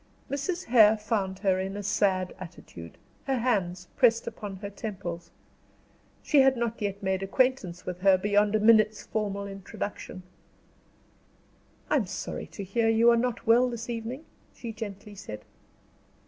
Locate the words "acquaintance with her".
7.21-8.17